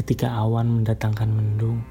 Ketika 0.00 0.32
awan 0.32 0.80
mendatangkan 0.80 1.28
mendung, 1.28 1.84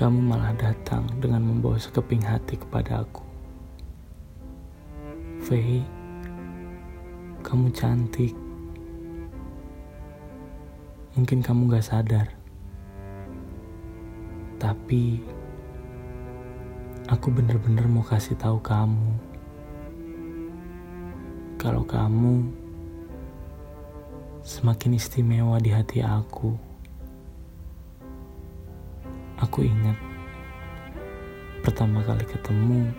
kamu 0.00 0.32
malah 0.32 0.56
datang 0.56 1.04
dengan 1.20 1.44
membawa 1.44 1.76
sekeping 1.76 2.24
hati 2.24 2.56
kepada 2.56 3.04
aku. 3.04 3.20
Faye, 5.44 5.84
kamu 7.44 7.68
cantik. 7.76 8.32
Mungkin 11.20 11.44
kamu 11.44 11.68
gak 11.68 11.84
sadar. 11.84 12.32
Tapi, 14.56 15.20
aku 17.12 17.28
bener-bener 17.28 17.84
mau 17.92 18.08
kasih 18.08 18.40
tahu 18.40 18.56
kamu. 18.64 19.20
Kalau 21.60 21.84
kamu 21.84 22.61
semakin 24.42 24.98
istimewa 24.98 25.62
di 25.62 25.70
hati 25.70 26.02
aku. 26.02 26.58
Aku 29.38 29.62
ingat 29.62 29.94
pertama 31.62 32.02
kali 32.02 32.26
ketemu, 32.26 32.90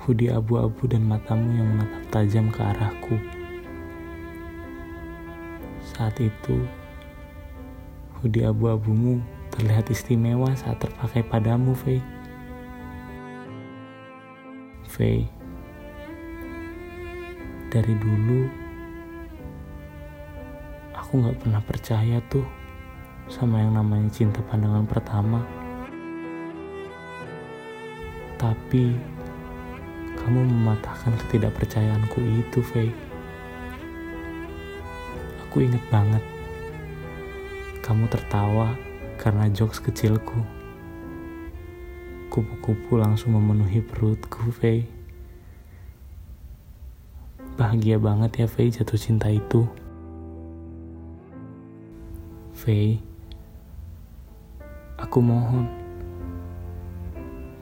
hoodie 0.00 0.32
abu-abu 0.32 0.88
dan 0.88 1.04
matamu 1.04 1.52
yang 1.52 1.68
menatap 1.68 2.04
tajam 2.08 2.48
ke 2.48 2.60
arahku. 2.64 3.16
Saat 5.84 6.16
itu, 6.16 6.64
hoodie 8.20 8.48
abu-abumu 8.48 9.20
terlihat 9.52 9.92
istimewa 9.92 10.56
saat 10.56 10.80
terpakai 10.80 11.20
padamu, 11.28 11.76
Faye. 11.76 12.00
Faye, 14.88 15.28
dari 17.68 17.92
dulu 18.00 18.59
aku 21.00 21.24
gak 21.24 21.40
pernah 21.40 21.64
percaya 21.64 22.20
tuh 22.28 22.44
sama 23.32 23.64
yang 23.64 23.72
namanya 23.72 24.12
cinta 24.12 24.44
pandangan 24.44 24.84
pertama. 24.84 25.40
Tapi 28.36 28.92
kamu 30.20 30.40
mematahkan 30.44 31.16
ketidakpercayaanku 31.24 32.20
itu, 32.44 32.60
Faye. 32.60 32.92
Aku 35.48 35.64
inget 35.64 35.80
banget. 35.88 36.20
Kamu 37.80 38.04
tertawa 38.12 38.76
karena 39.16 39.48
jokes 39.48 39.80
kecilku. 39.80 40.44
Kupu-kupu 42.28 43.00
langsung 43.00 43.34
memenuhi 43.40 43.80
perutku, 43.80 44.52
Faye. 44.52 44.84
Bahagia 47.56 47.96
banget 47.96 48.44
ya, 48.44 48.46
Faye, 48.48 48.68
jatuh 48.68 49.00
cinta 49.00 49.32
itu. 49.32 49.79
Faye, 52.60 53.00
aku 55.00 55.24
mohon. 55.24 55.64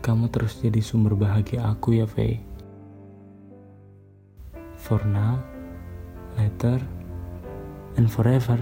Kamu 0.02 0.26
terus 0.26 0.58
jadi 0.58 0.82
sumber 0.82 1.14
bahagia 1.14 1.70
aku 1.70 2.02
ya, 2.02 2.06
Faye. 2.10 2.42
For 4.74 4.98
now, 5.06 5.38
later, 6.34 6.82
and 7.94 8.10
forever. 8.10 8.58